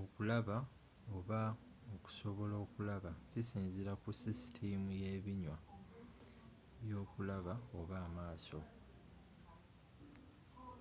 okulaba 0.00 0.56
oba 1.16 1.40
okusobola 1.94 2.54
okulaba 2.64 3.10
kisinzira 3.30 3.92
ku 4.02 4.08
sisitimu 4.20 4.90
yebinywa 5.02 5.56
byokulaba 6.82 7.54
oba 7.78 7.96
amaaso 8.06 8.60